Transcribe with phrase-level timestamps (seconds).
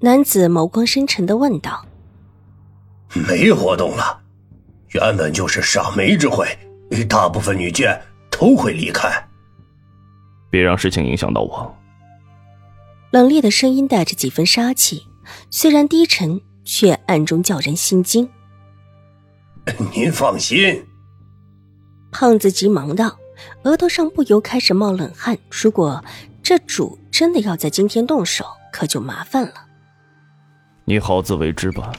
[0.00, 1.86] 男子眸光深沉的问道
[3.28, 4.20] ：“没活动了，
[4.88, 6.46] 原本就是赏梅之会，
[7.08, 7.98] 大部分女眷
[8.30, 9.10] 都会离开。
[10.50, 11.74] 别让事情影响到我。”
[13.10, 15.06] 冷冽的声音带着几分杀气，
[15.50, 18.28] 虽然低沉，却暗中叫人心惊。
[19.94, 20.84] 您放心。
[22.12, 23.16] 胖子急忙道，
[23.64, 25.38] 额头上不由开始冒冷汗。
[25.50, 26.04] 如果
[26.42, 29.65] 这主真的要在今天动手，可就麻烦了。
[30.88, 31.92] 你好自为之吧。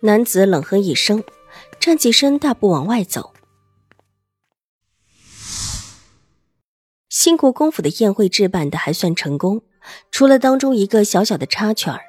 [0.00, 1.22] 男子冷哼一声，
[1.78, 3.34] 站起身，大步往外走。
[7.10, 9.60] 新国公府的宴会置办的还算成功，
[10.10, 12.00] 除了当中一个小小的插曲儿，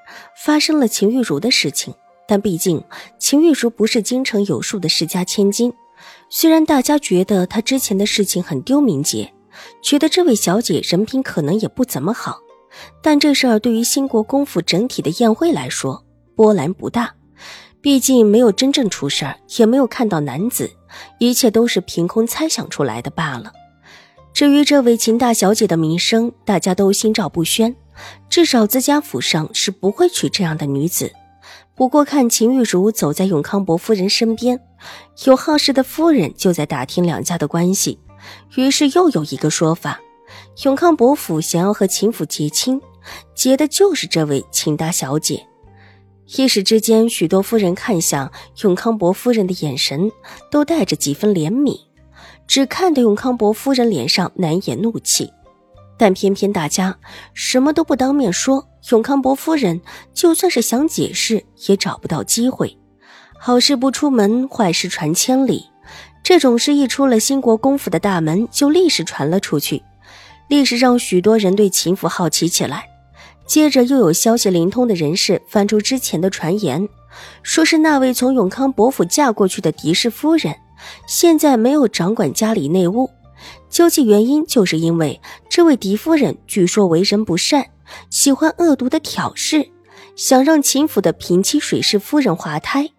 [0.42, 1.94] 发生了秦玉茹的事情。
[2.30, 2.82] 但毕竟
[3.20, 5.74] 秦玉茹不是京城有数的世家千金，
[6.30, 9.34] 虽然大家觉得她之前的事情很丢名节，
[9.82, 12.40] 觉得这位小姐人品可能也不怎么好。
[13.02, 17.16] 但这事儿对于新国公府整体的宴会来说波澜不大，
[17.82, 20.72] 毕竟没有真正出事儿，也没有看到男子，
[21.20, 23.52] 一切都是凭空猜想出来的罢了。
[24.34, 27.76] 至于这位秦大小姐的名声，大家都心照不宣，
[28.30, 31.12] 至少自家府上是不会娶这样的女子。
[31.74, 34.60] 不过看秦玉茹走在永康伯夫人身边，
[35.26, 38.00] 有好事的夫人就在打听两家的关系，
[38.56, 40.00] 于是又有一个说法。
[40.64, 42.82] 永康伯府想要和秦府结亲，
[43.36, 45.46] 结的就是这位秦大小姐。
[46.36, 48.32] 一时之间，许多夫人看向
[48.64, 50.12] 永康伯夫人的眼神
[50.50, 51.80] 都带着几分怜悯，
[52.48, 55.32] 只看得永康伯夫人脸上难掩怒气。
[55.96, 56.98] 但偏偏大家
[57.36, 59.80] 什么都不当面说，永康伯夫人
[60.12, 62.76] 就算是想解释，也找不到机会。
[63.38, 65.66] 好事不出门，坏事传千里。
[66.24, 69.84] 这种事一出了新国公府的大门，就立时传了出去。
[70.48, 72.88] 立时让许多人对秦府好奇起来，
[73.46, 76.88] 接着又有消息灵通的人士翻出之前的传言，
[77.44, 80.56] 说是那位从永康伯府嫁过去的狄氏夫人，
[81.08, 83.10] 现在没有掌管家里内务，
[83.70, 85.20] 究其原因，就是因为
[85.50, 87.66] 这位狄夫人据说为人不善，
[88.10, 89.70] 喜欢恶毒的挑事，
[90.16, 92.90] 想让秦府的平妻水氏夫人滑胎，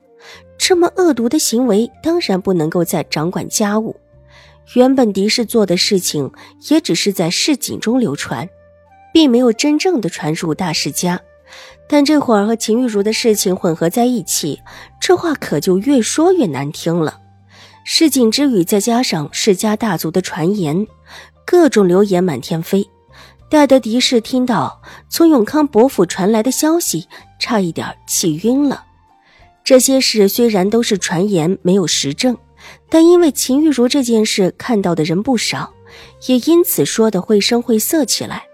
[0.58, 3.96] 这么恶毒的行为，当然不能够再掌管家务。
[4.74, 6.30] 原本狄氏做的事情
[6.68, 8.48] 也只是在市井中流传，
[9.12, 11.20] 并没有真正的传入大世家。
[11.88, 14.60] 但这会儿和秦玉茹的事情混合在一起，
[15.00, 17.20] 这话可就越说越难听了。
[17.82, 20.86] 市井之语再加上世家大族的传言，
[21.46, 22.86] 各种流言满天飞。
[23.48, 27.08] 戴德狄氏听到从永康伯府传来的消息，
[27.40, 28.84] 差一点气晕了。
[29.64, 32.36] 这些事虽然都是传言，没有实证。
[32.88, 35.72] 但因为秦玉茹这件事看到的人不少，
[36.26, 38.44] 也因此说的绘声绘色起来，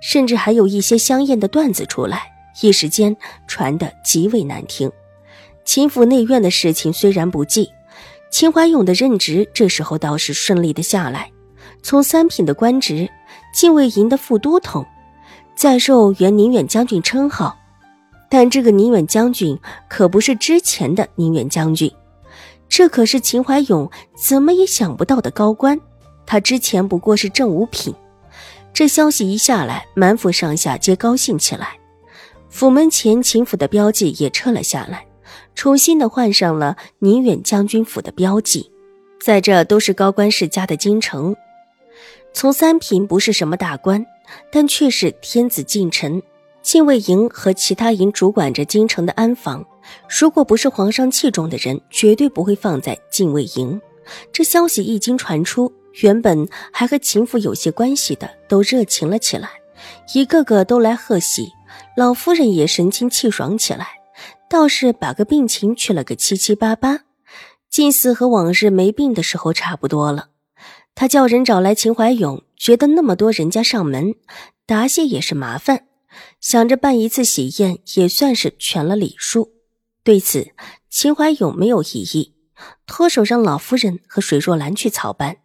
[0.00, 4.90] 甚至还有一些香艳的段子出来，一时间传得极为难听。
[5.64, 7.70] 秦府内院的事情虽然不济，
[8.30, 11.30] 秦怀勇的任职这时候倒是顺利的下来，
[11.82, 13.08] 从三品的官职，
[13.54, 14.84] 禁卫营的副都统，
[15.54, 17.56] 再受原宁远将军称号。
[18.28, 19.58] 但这个宁远将军
[19.88, 21.92] 可不是之前的宁远将军。
[22.74, 25.78] 这可是秦怀勇怎么也想不到的高官，
[26.24, 27.94] 他之前不过是正五品。
[28.72, 31.78] 这消息一下来，满府上下皆高兴起来。
[32.48, 35.04] 府门前秦府的标记也撤了下来，
[35.54, 38.72] 重新的换上了宁远将军府的标记。
[39.20, 41.36] 在这都是高官世家的京城，
[42.32, 44.06] 从三品不是什么大官，
[44.50, 46.22] 但却是天子近臣。
[46.62, 49.62] 禁卫营和其他营主管着京城的安防。
[50.08, 53.80] 如果不是皇上器重的人，绝对不会放在禁卫营。
[54.32, 55.72] 这消息一经传出，
[56.02, 59.50] 原本还和秦府有些关系的都热情了起来，
[60.14, 61.48] 一个个都来贺喜。
[61.96, 63.88] 老夫人也神清气爽起来，
[64.48, 67.00] 倒是把个病情去了个七七八八，
[67.70, 70.28] 近似和往日没病的时候差不多了。
[70.94, 74.14] 他叫人找来秦怀勇，觉得那么多人家上门
[74.66, 75.86] 答谢也是麻烦，
[76.40, 79.52] 想着办一次喜宴也算是全了礼数。
[80.04, 80.52] 对此，
[80.90, 82.34] 秦怀勇没有异议，
[82.86, 85.38] 脱手让老夫人和水若兰去操办。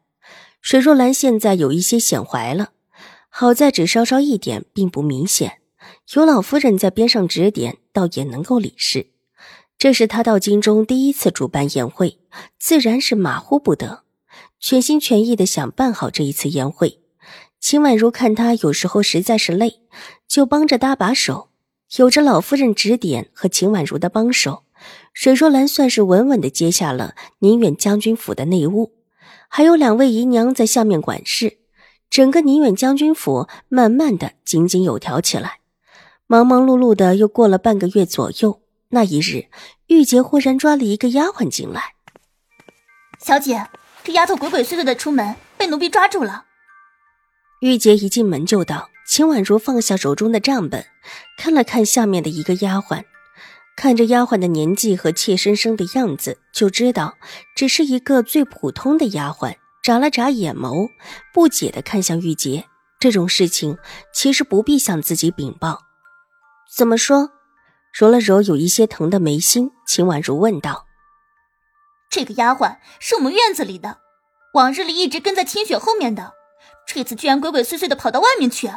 [0.61, 2.71] 水若兰现在有一些显怀了，
[3.29, 5.59] 好在只稍稍一点，并不明显。
[6.13, 9.11] 有老夫人在边上指点，倒也能够理事。
[9.77, 12.19] 这是他到京中第一次主办宴会，
[12.57, 14.03] 自然是马虎不得，
[14.59, 16.99] 全心全意的想办好这一次宴会。
[17.59, 19.81] 秦婉如看他有时候实在是累，
[20.27, 21.49] 就帮着搭把手。
[21.95, 24.63] 有着老夫人指点和秦婉如的帮手，
[25.13, 28.91] 水若兰算是稳稳的接下了宁远将军府的内务，
[29.47, 31.59] 还有两位姨娘在下面管事，
[32.09, 35.59] 整个宁远将军府慢慢的井井有条起来。
[36.27, 39.47] 忙忙碌碌的又过了半个月左右，那一日，
[39.87, 41.93] 玉洁忽然抓了一个丫鬟进来
[43.23, 43.65] ：“小姐，
[44.03, 46.43] 这丫头鬼鬼祟祟的出门，被奴婢抓住了。”
[47.61, 48.89] 玉洁一进门就道。
[49.07, 50.85] 秦婉如放下手中的账本，
[51.37, 53.05] 看了看下面的一个丫鬟，
[53.75, 57.15] 看着丫鬟的年纪和怯生生的样子，就知道
[57.55, 59.55] 只是一个最普通的丫鬟。
[59.83, 60.89] 眨了眨眼眸，
[61.33, 62.65] 不解的看向玉洁。
[62.99, 63.77] 这种事情
[64.13, 65.79] 其实不必向自己禀报。
[66.75, 67.29] 怎么说？
[67.93, 70.85] 揉了揉有一些疼的眉心，秦婉如问道
[72.11, 73.99] ：“这个丫鬟是我们院子里的，
[74.55, 76.33] 往日里一直跟在清雪后面的，
[76.85, 78.69] 这次居然鬼鬼祟祟的跑到外面去。”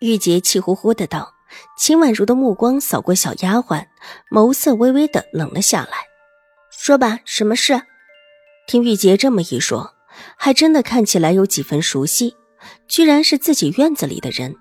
[0.00, 1.34] 玉洁气呼呼的道
[1.76, 3.86] ：“秦婉如的目光扫过小丫鬟，
[4.30, 6.06] 眸色微微的冷了下来。
[6.70, 7.82] 说吧，什么事？”
[8.68, 9.94] 听玉洁这么一说，
[10.36, 12.36] 还真的看起来有几分熟悉，
[12.86, 14.54] 居然是自己院子里的人。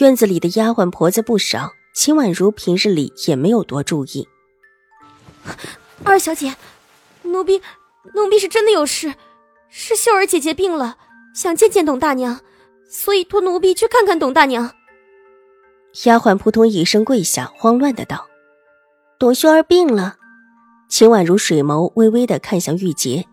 [0.00, 4.26] 院子里的丫鬟婆子不少，秦婉如平日里也没有多注意。
[6.02, 6.56] 二小姐，
[7.22, 7.62] 奴婢，
[8.14, 9.14] 奴婢是真的有事，
[9.68, 10.96] 是秀儿姐姐病了，
[11.32, 12.40] 想见见董大娘。
[12.88, 14.74] 所以托奴婢去看看董大娘。
[16.04, 18.26] 丫鬟扑通一声跪下，慌乱的道
[19.18, 20.16] ：“董秀儿病了。”
[20.88, 23.26] 秦婉如水眸微微的看向玉洁，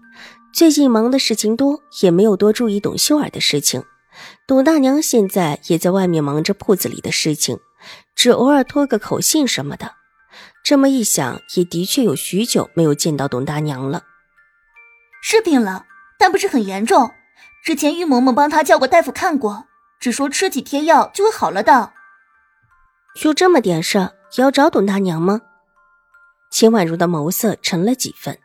[0.53, 3.83] 最近忙的事情多，也没有多注意董秀儿的事情。
[4.47, 7.59] 董大娘现在也在外面忙着铺子里的事情，
[8.15, 9.93] 只偶尔托个口信什么的。
[10.63, 14.03] 这么一想，也的确有许久没有见到董大娘了。
[15.23, 15.85] 是病了，
[16.17, 17.11] 但不是很严重。
[17.63, 19.65] 之前玉嬷嬷帮她叫过大夫看过，
[19.99, 21.93] 只说吃几天药就会好了的。
[23.15, 23.99] 就这么点事，
[24.35, 25.41] 也要找董大娘吗？
[26.49, 28.39] 秦婉如的眸色沉了几分。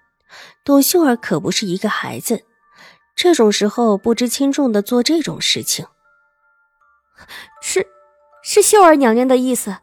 [0.64, 2.44] 董秀儿可不是一个孩子，
[3.14, 5.86] 这种时候不知轻重的做这种事情。
[7.62, 7.86] 是，
[8.42, 9.76] 是秀儿娘娘的意思。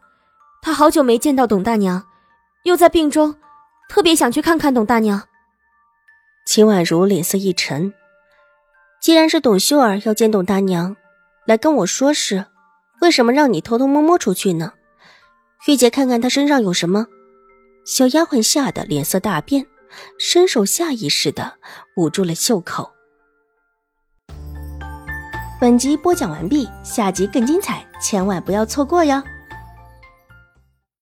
[0.62, 2.06] 她好久没见到董大娘，
[2.62, 3.34] 又在病中，
[3.88, 5.28] 特别想去看看董大娘。
[6.46, 7.92] 秦婉如脸色一沉。
[9.04, 10.96] 既然是董秀儿要见董大娘，
[11.44, 12.46] 来跟我说事，
[13.02, 14.72] 为什么让你偷偷摸摸出去呢？
[15.66, 17.06] 玉姐，看看她身上有什么。
[17.84, 19.66] 小丫鬟吓得脸色大变，
[20.18, 21.58] 伸手下意识的
[21.98, 22.90] 捂住了袖口。
[25.60, 29.22] 本集播讲完毕，下集更精彩，千万不要错过哟。